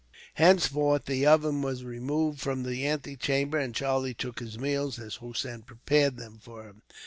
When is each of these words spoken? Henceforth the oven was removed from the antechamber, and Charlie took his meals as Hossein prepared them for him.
Henceforth 0.33 1.05
the 1.05 1.27
oven 1.27 1.61
was 1.61 1.83
removed 1.83 2.39
from 2.41 2.63
the 2.63 2.87
antechamber, 2.87 3.59
and 3.59 3.75
Charlie 3.75 4.15
took 4.15 4.39
his 4.39 4.57
meals 4.57 4.97
as 4.97 5.17
Hossein 5.17 5.61
prepared 5.61 6.17
them 6.17 6.39
for 6.41 6.67
him. 6.67 6.81